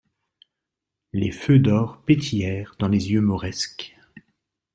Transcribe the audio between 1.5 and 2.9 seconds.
d'or pétillèrent dans